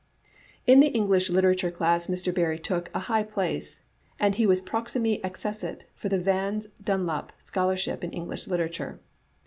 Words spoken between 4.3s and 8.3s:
he was proxime accessit for the Vans Dunlop scholarship in